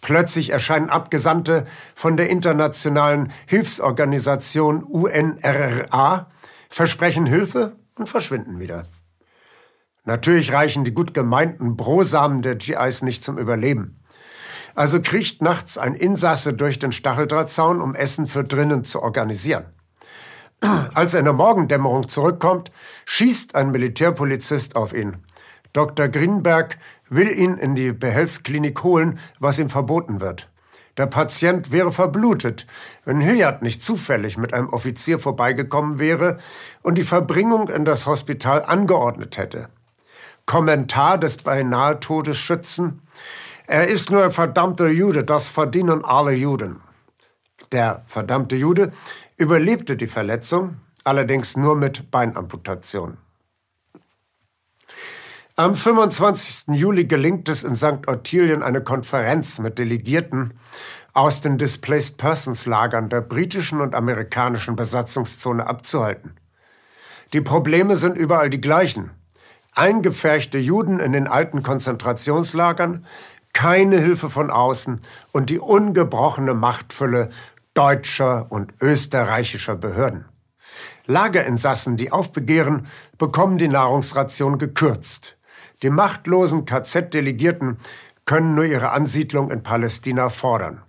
Plötzlich 0.00 0.50
erscheinen 0.50 0.88
Abgesandte 0.88 1.66
von 1.96 2.16
der 2.16 2.30
internationalen 2.30 3.32
Hilfsorganisation 3.46 4.84
UNRRA, 4.84 6.28
versprechen 6.68 7.26
Hilfe 7.26 7.74
und 7.96 8.08
verschwinden 8.08 8.60
wieder. 8.60 8.84
Natürlich 10.08 10.54
reichen 10.54 10.84
die 10.84 10.94
gut 10.94 11.12
gemeinten 11.12 11.76
Brosamen 11.76 12.40
der 12.40 12.54
GIs 12.54 13.02
nicht 13.02 13.22
zum 13.22 13.36
Überleben. 13.36 14.00
Also 14.74 15.02
kriecht 15.02 15.42
nachts 15.42 15.76
ein 15.76 15.92
Insasse 15.92 16.54
durch 16.54 16.78
den 16.78 16.92
Stacheldrahtzaun, 16.92 17.82
um 17.82 17.94
Essen 17.94 18.26
für 18.26 18.42
drinnen 18.42 18.84
zu 18.84 19.02
organisieren. 19.02 19.66
Als 20.94 21.12
er 21.12 21.18
in 21.18 21.26
der 21.26 21.34
Morgendämmerung 21.34 22.08
zurückkommt, 22.08 22.72
schießt 23.04 23.54
ein 23.54 23.70
Militärpolizist 23.70 24.76
auf 24.76 24.94
ihn. 24.94 25.18
Dr. 25.74 26.08
Greenberg 26.08 26.78
will 27.10 27.30
ihn 27.30 27.58
in 27.58 27.74
die 27.74 27.92
Behelfsklinik 27.92 28.82
holen, 28.82 29.18
was 29.40 29.58
ihm 29.58 29.68
verboten 29.68 30.22
wird. 30.22 30.48
Der 30.96 31.04
Patient 31.04 31.70
wäre 31.70 31.92
verblutet, 31.92 32.66
wenn 33.04 33.20
Hilliard 33.20 33.60
nicht 33.60 33.82
zufällig 33.82 34.38
mit 34.38 34.54
einem 34.54 34.70
Offizier 34.70 35.18
vorbeigekommen 35.18 35.98
wäre 35.98 36.38
und 36.80 36.96
die 36.96 37.04
Verbringung 37.04 37.68
in 37.68 37.84
das 37.84 38.06
Hospital 38.06 38.64
angeordnet 38.64 39.36
hätte. 39.36 39.68
Kommentar 40.48 41.18
des 41.18 41.36
beinahe 41.36 42.00
Todesschützen. 42.00 43.02
Er 43.66 43.86
ist 43.86 44.10
nur 44.10 44.24
ein 44.24 44.30
verdammter 44.30 44.88
Jude, 44.88 45.22
das 45.22 45.50
verdienen 45.50 46.06
alle 46.06 46.32
Juden. 46.32 46.80
Der 47.70 48.02
verdammte 48.06 48.56
Jude 48.56 48.90
überlebte 49.36 49.94
die 49.94 50.06
Verletzung, 50.06 50.78
allerdings 51.04 51.58
nur 51.58 51.76
mit 51.76 52.10
Beinamputation. 52.10 53.18
Am 55.54 55.74
25. 55.74 56.74
Juli 56.74 57.04
gelingt 57.04 57.50
es 57.50 57.62
in 57.62 57.76
St. 57.76 58.08
Ottilien 58.08 58.62
eine 58.62 58.82
Konferenz 58.82 59.58
mit 59.58 59.78
Delegierten 59.78 60.54
aus 61.12 61.42
den 61.42 61.58
Displaced 61.58 62.16
Persons 62.16 62.64
Lagern 62.64 63.10
der 63.10 63.20
britischen 63.20 63.82
und 63.82 63.94
amerikanischen 63.94 64.76
Besatzungszone 64.76 65.66
abzuhalten. 65.66 66.36
Die 67.34 67.42
Probleme 67.42 67.96
sind 67.96 68.16
überall 68.16 68.48
die 68.48 68.62
gleichen. 68.62 69.10
Eingefärchte 69.78 70.58
Juden 70.58 70.98
in 70.98 71.12
den 71.12 71.28
alten 71.28 71.62
Konzentrationslagern, 71.62 73.06
keine 73.52 73.98
Hilfe 73.98 74.28
von 74.28 74.50
außen 74.50 75.00
und 75.32 75.50
die 75.50 75.60
ungebrochene 75.60 76.52
Machtfülle 76.52 77.28
deutscher 77.74 78.50
und 78.50 78.74
österreichischer 78.80 79.76
Behörden. 79.76 80.24
Lagerinsassen, 81.06 81.96
die 81.96 82.10
aufbegehren, 82.10 82.88
bekommen 83.18 83.56
die 83.56 83.68
Nahrungsration 83.68 84.58
gekürzt. 84.58 85.38
Die 85.84 85.90
machtlosen 85.90 86.64
KZ-Delegierten 86.64 87.76
können 88.24 88.56
nur 88.56 88.64
ihre 88.64 88.90
Ansiedlung 88.90 89.52
in 89.52 89.62
Palästina 89.62 90.28
fordern. 90.28 90.82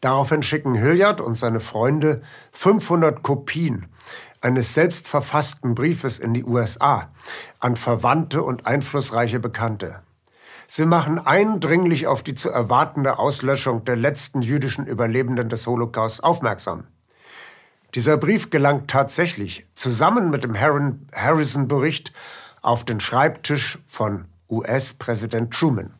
Daraufhin 0.00 0.42
schicken 0.42 0.74
Hilliard 0.74 1.20
und 1.20 1.34
seine 1.34 1.60
Freunde 1.60 2.22
500 2.52 3.22
Kopien 3.22 3.86
eines 4.40 4.74
selbstverfassten 4.74 5.74
Briefes 5.74 6.18
in 6.18 6.34
die 6.34 6.44
USA 6.44 7.10
an 7.60 7.76
Verwandte 7.76 8.42
und 8.42 8.66
einflussreiche 8.66 9.40
Bekannte. 9.40 10.00
Sie 10.66 10.84
machen 10.84 11.18
eindringlich 11.18 12.06
auf 12.06 12.22
die 12.22 12.34
zu 12.34 12.50
erwartende 12.50 13.18
Auslöschung 13.18 13.84
der 13.84 13.96
letzten 13.96 14.42
jüdischen 14.42 14.86
Überlebenden 14.86 15.48
des 15.48 15.66
Holocaust 15.66 16.22
aufmerksam. 16.22 16.84
Dieser 17.94 18.18
Brief 18.18 18.50
gelangt 18.50 18.90
tatsächlich 18.90 19.66
zusammen 19.74 20.28
mit 20.30 20.44
dem 20.44 20.60
Harrison-Bericht 20.60 22.12
auf 22.60 22.84
den 22.84 23.00
Schreibtisch 23.00 23.78
von 23.86 24.26
US-Präsident 24.50 25.54
Truman. 25.54 25.94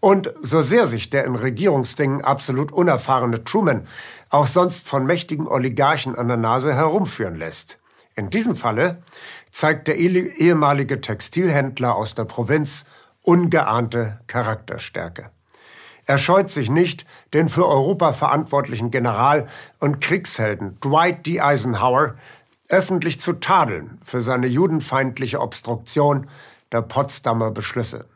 Und 0.00 0.32
so 0.40 0.60
sehr 0.60 0.86
sich 0.86 1.10
der 1.10 1.24
in 1.24 1.34
Regierungsdingen 1.34 2.22
absolut 2.22 2.72
unerfahrene 2.72 3.44
Truman 3.44 3.86
auch 4.30 4.46
sonst 4.46 4.88
von 4.88 5.06
mächtigen 5.06 5.48
Oligarchen 5.48 6.14
an 6.14 6.28
der 6.28 6.36
Nase 6.36 6.74
herumführen 6.74 7.34
lässt. 7.34 7.78
In 8.14 8.30
diesem 8.30 8.56
Falle 8.56 9.02
zeigt 9.50 9.88
der 9.88 9.96
ehemalige 9.96 11.00
Textilhändler 11.00 11.94
aus 11.94 12.14
der 12.14 12.24
Provinz 12.24 12.84
ungeahnte 13.22 14.20
Charakterstärke. 14.26 15.30
Er 16.04 16.18
scheut 16.18 16.48
sich 16.48 16.70
nicht, 16.70 17.04
den 17.34 17.48
für 17.48 17.68
Europa 17.68 18.14
verantwortlichen 18.14 18.90
General 18.90 19.46
und 19.78 20.00
Kriegshelden 20.00 20.80
Dwight 20.80 21.26
D. 21.26 21.40
Eisenhower 21.40 22.14
öffentlich 22.68 23.20
zu 23.20 23.34
tadeln 23.34 24.00
für 24.04 24.20
seine 24.20 24.46
judenfeindliche 24.46 25.40
Obstruktion 25.40 26.28
der 26.72 26.82
Potsdamer 26.82 27.50
Beschlüsse. 27.50 28.06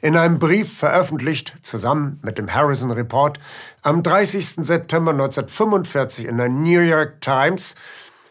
In 0.00 0.16
einem 0.16 0.38
Brief 0.38 0.78
veröffentlicht, 0.78 1.54
zusammen 1.62 2.18
mit 2.22 2.38
dem 2.38 2.52
Harrison 2.52 2.90
Report, 2.90 3.38
am 3.82 4.02
30. 4.02 4.64
September 4.64 5.12
1945 5.12 6.26
in 6.26 6.36
der 6.36 6.48
New 6.48 6.80
York 6.80 7.20
Times, 7.20 7.74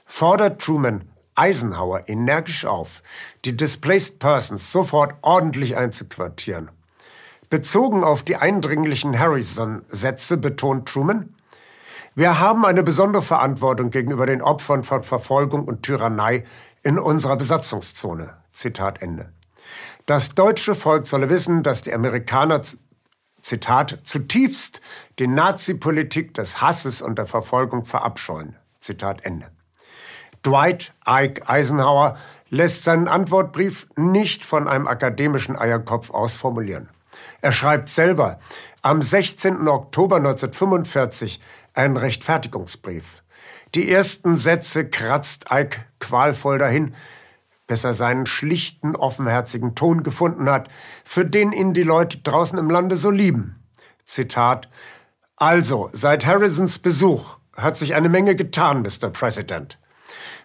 fordert 0.06 0.62
Truman 0.62 1.06
Eisenhower 1.36 2.08
energisch 2.08 2.65
auf, 2.65 3.01
die 3.45 3.56
Displaced 3.56 4.19
Persons 4.19 4.71
sofort 4.71 5.15
ordentlich 5.21 5.77
einzuquartieren. 5.77 6.69
Bezogen 7.49 8.04
auf 8.04 8.23
die 8.23 8.36
eindringlichen 8.36 9.17
Harrison-Sätze 9.17 10.38
betont 10.38 10.88
Truman, 10.88 11.34
wir 12.13 12.39
haben 12.39 12.65
eine 12.65 12.84
besondere 12.84 13.23
Verantwortung 13.23 13.89
gegenüber 13.89 14.25
den 14.25 14.41
Opfern 14.41 14.84
von 14.84 15.01
Verfolgung 15.01 15.63
und 15.65 15.84
Tyrannei 15.84 16.43
in 16.84 16.99
unserer 16.99 17.38
Besatzungszone. 17.38 18.36
Zitat 18.51 19.01
Ende. 19.01 19.30
Das 20.05 20.35
deutsche 20.35 20.75
Volk 20.75 21.07
solle 21.07 21.29
wissen, 21.29 21.63
dass 21.63 21.81
die 21.81 21.93
Amerikaner, 21.93 22.61
Zitat, 23.41 23.99
zutiefst 24.03 24.81
die 25.19 25.27
Nazi-Politik 25.27 26.33
des 26.33 26.61
Hasses 26.61 27.01
und 27.01 27.17
der 27.17 27.27
Verfolgung 27.27 27.85
verabscheuen. 27.85 28.55
Zitat 28.79 29.25
Ende. 29.25 29.51
Dwight 30.43 30.93
Ike 31.07 31.47
Eisenhower 31.47 32.17
lässt 32.49 32.83
seinen 32.83 33.07
Antwortbrief 33.07 33.87
nicht 33.95 34.43
von 34.43 34.67
einem 34.67 34.87
akademischen 34.87 35.55
Eierkopf 35.55 36.09
aus 36.09 36.35
formulieren. 36.35 36.89
Er 37.41 37.51
schreibt 37.51 37.89
selber 37.89 38.39
am 38.81 39.01
16. 39.01 39.67
Oktober 39.67 40.17
1945 40.17 41.39
einen 41.73 41.97
Rechtfertigungsbrief. 41.97 43.21
Die 43.75 43.89
ersten 43.91 44.35
Sätze 44.35 44.89
kratzt 44.89 45.45
Ike 45.51 45.85
qualvoll 45.99 46.57
dahin, 46.57 46.95
bis 47.71 47.86
er 47.86 47.93
seinen 47.93 48.25
schlichten, 48.25 48.97
offenherzigen 48.97 49.75
Ton 49.75 50.03
gefunden 50.03 50.49
hat, 50.49 50.67
für 51.05 51.23
den 51.23 51.53
ihn 51.53 51.71
die 51.71 51.84
Leute 51.84 52.17
draußen 52.17 52.60
im 52.60 52.69
Lande 52.69 52.97
so 52.97 53.10
lieben. 53.10 53.63
Zitat 54.03 54.67
Also, 55.38 55.89
seit 55.93 56.25
Harrisons 56.25 56.79
Besuch 56.79 57.38
hat 57.55 57.77
sich 57.77 57.95
eine 57.95 58.10
Menge 58.10 58.36
getan, 58.36 58.81
Mr. 58.81 59.10
President. 59.10 59.77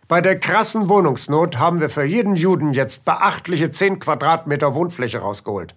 Bei 0.06 0.20
der 0.20 0.38
krassen 0.38 0.88
Wohnungsnot 0.88 1.58
haben 1.58 1.80
wir 1.80 1.90
für 1.90 2.04
jeden 2.04 2.36
Juden 2.36 2.72
jetzt 2.72 3.04
beachtliche 3.04 3.72
10 3.72 3.98
Quadratmeter 3.98 4.74
Wohnfläche 4.74 5.18
rausgeholt. 5.18 5.74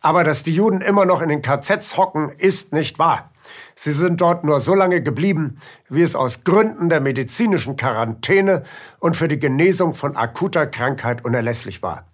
Aber 0.00 0.24
dass 0.24 0.42
die 0.42 0.54
Juden 0.54 0.80
immer 0.80 1.04
noch 1.04 1.20
in 1.20 1.28
den 1.28 1.42
KZs 1.42 1.98
hocken, 1.98 2.30
ist 2.38 2.72
nicht 2.72 2.98
wahr. 2.98 3.30
Sie 3.74 3.92
sind 3.92 4.20
dort 4.20 4.44
nur 4.44 4.60
so 4.60 4.74
lange 4.74 5.02
geblieben, 5.02 5.56
wie 5.88 6.02
es 6.02 6.14
aus 6.14 6.44
Gründen 6.44 6.88
der 6.88 7.00
medizinischen 7.00 7.76
Quarantäne 7.76 8.62
und 8.98 9.16
für 9.16 9.28
die 9.28 9.38
Genesung 9.38 9.94
von 9.94 10.16
akuter 10.16 10.66
Krankheit 10.66 11.24
unerlässlich 11.24 11.82
war. 11.82 12.06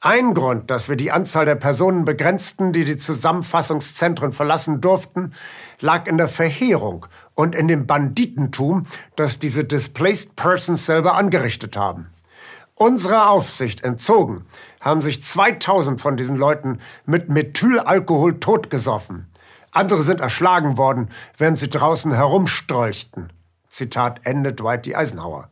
Ein 0.00 0.32
Grund, 0.32 0.70
dass 0.70 0.88
wir 0.88 0.94
die 0.94 1.10
Anzahl 1.10 1.44
der 1.44 1.56
Personen 1.56 2.04
begrenzten, 2.04 2.72
die 2.72 2.84
die 2.84 2.96
Zusammenfassungszentren 2.96 4.32
verlassen 4.32 4.80
durften, 4.80 5.32
lag 5.80 6.06
in 6.06 6.18
der 6.18 6.28
Verheerung 6.28 7.06
und 7.34 7.56
in 7.56 7.66
dem 7.66 7.88
Banditentum, 7.88 8.86
das 9.16 9.40
diese 9.40 9.64
Displaced 9.64 10.36
Persons 10.36 10.86
selber 10.86 11.16
angerichtet 11.16 11.76
haben. 11.76 12.10
Unserer 12.76 13.28
Aufsicht 13.28 13.82
entzogen 13.82 14.44
haben 14.80 15.00
sich 15.00 15.20
2000 15.20 16.00
von 16.00 16.16
diesen 16.16 16.36
Leuten 16.36 16.78
mit 17.04 17.28
Methylalkohol 17.28 18.38
totgesoffen. 18.38 19.26
Andere 19.78 20.02
sind 20.02 20.20
erschlagen 20.20 20.76
worden, 20.76 21.08
während 21.36 21.56
sie 21.56 21.70
draußen 21.70 22.12
herumstrolchten. 22.12 23.32
Zitat 23.68 24.22
Ende 24.24 24.52
Dwight 24.52 24.86
D. 24.86 24.96
Eisenhower. 24.96 25.50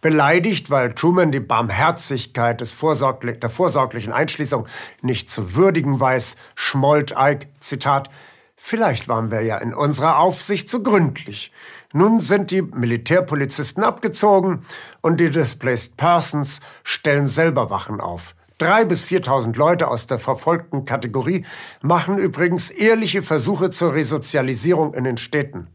Beleidigt, 0.00 0.70
weil 0.70 0.92
Truman 0.92 1.32
die 1.32 1.40
Barmherzigkeit 1.40 2.60
des 2.60 2.72
vorsorglich, 2.72 3.40
der 3.40 3.50
vorsorglichen 3.50 4.12
Einschließung 4.12 4.68
nicht 5.00 5.28
zu 5.28 5.56
würdigen 5.56 5.98
weiß, 5.98 6.36
schmollt 6.54 7.16
Ike, 7.18 7.48
Zitat, 7.58 8.10
Vielleicht 8.54 9.08
waren 9.08 9.32
wir 9.32 9.40
ja 9.40 9.58
in 9.58 9.74
unserer 9.74 10.20
Aufsicht 10.20 10.70
zu 10.70 10.84
gründlich. 10.84 11.50
Nun 11.92 12.20
sind 12.20 12.52
die 12.52 12.62
Militärpolizisten 12.62 13.82
abgezogen 13.82 14.62
und 15.00 15.18
die 15.18 15.30
Displaced 15.30 15.96
Persons 15.96 16.60
stellen 16.84 17.26
selber 17.26 17.70
Wachen 17.70 18.00
auf. 18.00 18.36
Drei 18.62 18.84
bis 18.84 19.02
4.000 19.02 19.56
Leute 19.56 19.88
aus 19.88 20.06
der 20.06 20.20
verfolgten 20.20 20.84
Kategorie 20.84 21.44
machen 21.80 22.16
übrigens 22.16 22.70
ehrliche 22.70 23.24
Versuche 23.24 23.70
zur 23.70 23.92
Resozialisierung 23.92 24.94
in 24.94 25.02
den 25.02 25.16
Städten. 25.16 25.66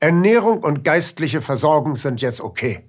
Ernährung 0.00 0.64
und 0.64 0.82
geistliche 0.82 1.40
Versorgung 1.40 1.94
sind 1.94 2.20
jetzt 2.22 2.40
okay. 2.40 2.84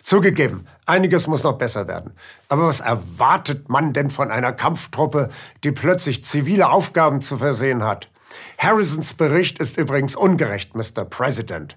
Zugegeben, 0.00 0.68
einiges 0.86 1.26
muss 1.26 1.42
noch 1.42 1.58
besser 1.58 1.88
werden. 1.88 2.12
Aber 2.48 2.68
was 2.68 2.78
erwartet 2.78 3.68
man 3.68 3.92
denn 3.92 4.08
von 4.08 4.30
einer 4.30 4.52
Kampftruppe, 4.52 5.30
die 5.64 5.72
plötzlich 5.72 6.22
zivile 6.22 6.68
Aufgaben 6.68 7.20
zu 7.20 7.38
versehen 7.38 7.82
hat? 7.82 8.08
Harrisons 8.56 9.14
Bericht 9.14 9.58
ist 9.58 9.78
übrigens 9.78 10.14
ungerecht, 10.14 10.76
Mr. 10.76 11.04
President. 11.04 11.76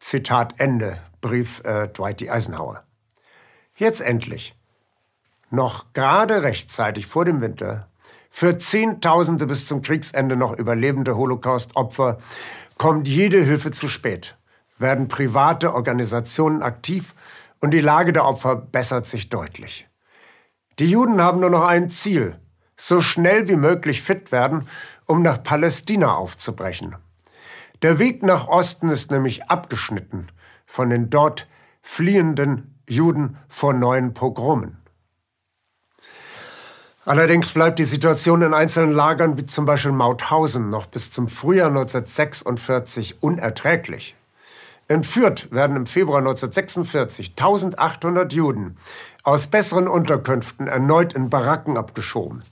Zitat 0.00 0.56
Ende, 0.58 0.98
Brief 1.22 1.62
äh, 1.64 1.88
Dwight 1.88 2.20
D. 2.20 2.28
Eisenhower. 2.28 2.82
Jetzt 3.78 4.02
endlich. 4.02 4.54
Noch 5.50 5.92
gerade 5.92 6.42
rechtzeitig 6.42 7.06
vor 7.06 7.24
dem 7.24 7.40
Winter, 7.40 7.88
für 8.30 8.58
Zehntausende 8.58 9.46
bis 9.46 9.66
zum 9.66 9.80
Kriegsende 9.80 10.36
noch 10.36 10.52
überlebende 10.52 11.16
Holocaust-Opfer 11.16 12.18
kommt 12.76 13.08
jede 13.08 13.42
Hilfe 13.42 13.70
zu 13.70 13.88
spät, 13.88 14.36
werden 14.78 15.08
private 15.08 15.72
Organisationen 15.72 16.62
aktiv 16.62 17.14
und 17.60 17.70
die 17.70 17.80
Lage 17.80 18.12
der 18.12 18.26
Opfer 18.26 18.56
bessert 18.56 19.06
sich 19.06 19.30
deutlich. 19.30 19.88
Die 20.78 20.90
Juden 20.90 21.22
haben 21.22 21.40
nur 21.40 21.48
noch 21.48 21.64
ein 21.64 21.88
Ziel, 21.88 22.38
so 22.76 23.00
schnell 23.00 23.48
wie 23.48 23.56
möglich 23.56 24.02
fit 24.02 24.32
werden, 24.32 24.68
um 25.06 25.22
nach 25.22 25.42
Palästina 25.42 26.14
aufzubrechen. 26.14 26.96
Der 27.80 27.98
Weg 27.98 28.22
nach 28.22 28.48
Osten 28.48 28.90
ist 28.90 29.10
nämlich 29.10 29.48
abgeschnitten 29.48 30.26
von 30.66 30.90
den 30.90 31.08
dort 31.08 31.48
fliehenden 31.80 32.78
Juden 32.86 33.38
vor 33.48 33.72
neuen 33.72 34.12
Pogromen. 34.12 34.76
Allerdings 37.06 37.50
bleibt 37.50 37.78
die 37.78 37.84
Situation 37.84 38.42
in 38.42 38.52
einzelnen 38.52 38.92
Lagern 38.92 39.38
wie 39.38 39.46
zum 39.46 39.64
Beispiel 39.64 39.92
Mauthausen 39.92 40.70
noch 40.70 40.86
bis 40.86 41.12
zum 41.12 41.28
Frühjahr 41.28 41.68
1946 41.68 43.22
unerträglich. 43.22 44.16
Entführt 44.88 45.52
werden 45.52 45.76
im 45.76 45.86
Februar 45.86 46.18
1946 46.18 47.34
1800 47.38 48.32
Juden 48.32 48.76
aus 49.22 49.46
besseren 49.46 49.86
Unterkünften 49.86 50.66
erneut 50.66 51.12
in 51.12 51.30
Baracken 51.30 51.76
abgeschoben. 51.76 52.42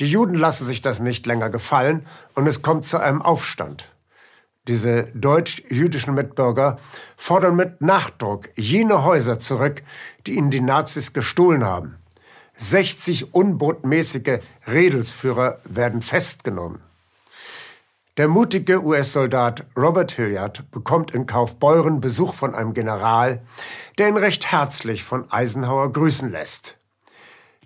Die 0.00 0.10
Juden 0.10 0.34
lassen 0.34 0.66
sich 0.66 0.82
das 0.82 0.98
nicht 0.98 1.24
länger 1.24 1.48
gefallen 1.48 2.04
und 2.34 2.48
es 2.48 2.62
kommt 2.62 2.86
zu 2.86 2.98
einem 2.98 3.22
Aufstand. 3.22 3.88
Diese 4.66 5.04
deutsch-jüdischen 5.14 6.12
Mitbürger 6.12 6.78
fordern 7.16 7.54
mit 7.54 7.80
Nachdruck 7.82 8.48
jene 8.56 9.04
Häuser 9.04 9.38
zurück, 9.38 9.84
die 10.26 10.34
ihnen 10.34 10.50
die 10.50 10.60
Nazis 10.60 11.12
gestohlen 11.12 11.64
haben. 11.64 11.98
60 12.56 13.34
unbotmäßige 13.34 14.40
Redelsführer 14.66 15.60
werden 15.64 16.02
festgenommen. 16.02 16.80
Der 18.16 18.28
mutige 18.28 18.82
US-Soldat 18.82 19.66
Robert 19.76 20.12
Hilliard 20.12 20.70
bekommt 20.70 21.10
in 21.10 21.26
Kaufbeuren 21.26 22.00
Besuch 22.00 22.32
von 22.32 22.54
einem 22.54 22.72
General, 22.72 23.42
der 23.98 24.08
ihn 24.08 24.16
recht 24.16 24.50
herzlich 24.50 25.04
von 25.04 25.30
Eisenhower 25.30 25.92
grüßen 25.92 26.30
lässt. 26.30 26.78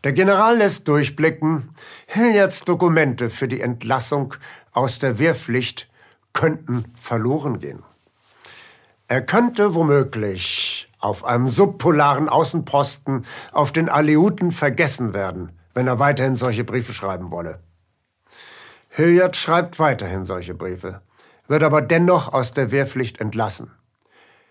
Der 0.03 0.13
General 0.13 0.57
lässt 0.57 0.89
durchblicken, 0.89 1.71
Hilliards 2.07 2.65
Dokumente 2.65 3.31
für 3.31 3.47
die 3.47 3.61
Entlassung 3.61 4.35
aus 4.73 4.99
der 4.99 5.21
Wehrpflicht 5.21 5.89
könnten 6.33 6.93
verloren 7.01 7.61
gehen. 7.61 7.85
Er 9.07 9.23
könnte 9.23 9.75
womöglich 9.75 10.90
auf 11.01 11.25
einem 11.25 11.49
subpolaren 11.49 12.29
Außenposten 12.29 13.25
auf 13.53 13.73
den 13.73 13.89
Aleuten 13.89 14.53
vergessen 14.53 15.15
werden, 15.15 15.53
wenn 15.75 15.87
er 15.87 15.99
weiterhin 15.99 16.37
solche 16.37 16.65
Briefe 16.65 16.93
schreiben 16.93 17.31
wolle. 17.31 17.61
Hilliard 18.91 19.37
schreibt 19.37 19.79
weiterhin 19.79 20.27
solche 20.27 20.55
Briefe, 20.55 21.01
wird 21.49 21.63
aber 21.63 21.81
dennoch 21.81 22.33
aus 22.33 22.53
der 22.53 22.71
Wehrpflicht 22.71 23.21
entlassen. 23.21 23.71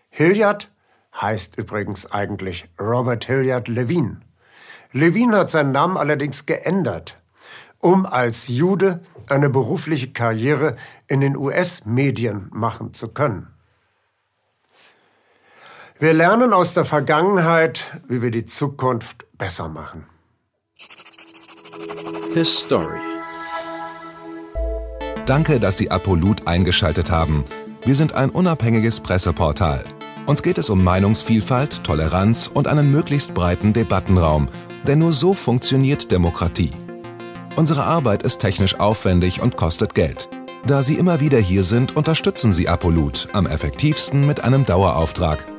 Hilliard 0.09 0.71
heißt 1.19 1.57
übrigens 1.57 2.11
eigentlich 2.11 2.69
Robert 2.79 3.25
Hilliard 3.25 3.67
Levine. 3.67 4.21
Levine 4.91 5.37
hat 5.37 5.49
seinen 5.49 5.71
Namen 5.71 5.97
allerdings 5.97 6.45
geändert, 6.45 7.21
um 7.77 8.05
als 8.05 8.47
Jude 8.47 9.01
eine 9.27 9.49
berufliche 9.49 10.11
Karriere 10.11 10.75
in 11.07 11.21
den 11.21 11.37
US-Medien 11.37 12.47
machen 12.51 12.93
zu 12.93 13.09
können. 13.09 13.47
Wir 16.01 16.13
lernen 16.13 16.53
aus 16.53 16.73
der 16.73 16.85
Vergangenheit, 16.85 17.83
wie 18.07 18.21
wir 18.21 18.31
die 18.31 18.45
Zukunft 18.45 19.25
besser 19.37 19.67
machen. 19.67 20.05
His 22.33 22.57
Story. 22.57 23.01
Danke, 25.25 25.59
dass 25.59 25.77
Sie 25.77 25.91
Apolut 25.91 26.47
eingeschaltet 26.47 27.11
haben. 27.11 27.43
Wir 27.83 27.95
sind 27.95 28.13
ein 28.15 28.29
unabhängiges 28.29 29.01
Presseportal. 29.01 29.83
Uns 30.25 30.41
geht 30.41 30.57
es 30.57 30.69
um 30.69 30.81
Meinungsvielfalt, 30.85 31.83
Toleranz 31.83 32.49
und 32.53 32.69
einen 32.69 32.91
möglichst 32.91 33.33
breiten 33.33 33.73
Debattenraum, 33.73 34.47
denn 34.87 34.99
nur 34.99 35.11
so 35.11 35.33
funktioniert 35.33 36.11
Demokratie. 36.11 36.71
Unsere 37.57 37.83
Arbeit 37.83 38.23
ist 38.23 38.39
technisch 38.39 38.79
aufwendig 38.79 39.41
und 39.41 39.57
kostet 39.57 39.95
Geld. 39.95 40.29
Da 40.65 40.81
Sie 40.81 40.95
immer 40.95 41.19
wieder 41.19 41.39
hier 41.39 41.63
sind, 41.63 41.97
unterstützen 41.97 42.53
Sie 42.53 42.69
Apolut 42.69 43.27
am 43.33 43.47
effektivsten 43.47 44.25
mit 44.25 44.45
einem 44.45 44.65
Dauerauftrag– 44.65 45.45